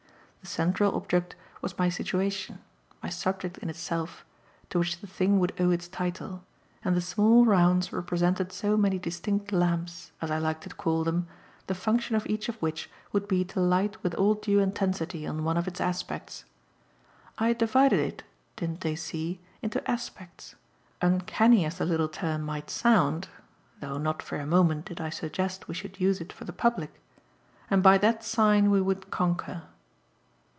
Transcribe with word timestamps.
The 0.43 0.47
central 0.47 0.95
object 0.95 1.35
was 1.61 1.77
my 1.77 1.87
situation, 1.89 2.61
my 3.03 3.09
subject 3.09 3.59
in 3.59 3.69
itself, 3.69 4.25
to 4.71 4.79
which 4.79 4.99
the 4.99 5.05
thing 5.05 5.37
would 5.39 5.53
owe 5.59 5.69
its 5.69 5.87
title, 5.87 6.43
and 6.83 6.97
the 6.97 6.99
small 6.99 7.45
rounds 7.45 7.93
represented 7.93 8.51
so 8.51 8.75
many 8.75 8.97
distinct 8.97 9.51
lamps, 9.51 10.11
as 10.19 10.31
I 10.31 10.39
liked 10.39 10.63
to 10.63 10.69
call 10.73 11.03
them, 11.03 11.27
the 11.67 11.75
function 11.75 12.15
of 12.15 12.25
each 12.25 12.49
of 12.49 12.55
which 12.59 12.89
would 13.11 13.27
be 13.27 13.45
to 13.45 13.59
light 13.59 14.01
with 14.01 14.15
all 14.15 14.33
due 14.33 14.57
intensity 14.57 15.29
one 15.29 15.57
of 15.57 15.67
its 15.67 15.79
aspects. 15.79 16.43
I 17.37 17.49
had 17.49 17.59
divided 17.59 17.99
it, 17.99 18.23
didn't 18.55 18.81
they 18.81 18.95
see? 18.95 19.41
into 19.61 19.87
aspects 19.89 20.55
uncanny 21.03 21.65
as 21.65 21.77
the 21.77 21.85
little 21.85 22.09
term 22.09 22.41
might 22.41 22.71
sound 22.71 23.27
(though 23.79 23.99
not 23.99 24.23
for 24.23 24.39
a 24.39 24.47
moment 24.47 24.85
did 24.85 24.99
I 24.99 25.11
suggest 25.11 25.67
we 25.67 25.75
should 25.75 25.99
use 25.99 26.19
it 26.19 26.33
for 26.33 26.45
the 26.45 26.51
public), 26.51 26.99
and 27.69 27.83
by 27.83 27.99
that 27.99 28.23
sign 28.23 28.71
we 28.71 28.81
would 28.81 29.11
conquer. 29.11 29.65